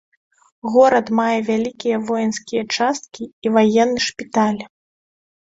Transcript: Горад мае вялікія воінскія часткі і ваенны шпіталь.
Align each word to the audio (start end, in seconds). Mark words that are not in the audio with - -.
Горад 0.75 1.07
мае 1.19 1.35
вялікія 1.49 1.97
воінскія 2.07 2.63
часткі 2.79 3.23
і 3.49 3.53
ваенны 3.59 3.99
шпіталь. 4.09 4.61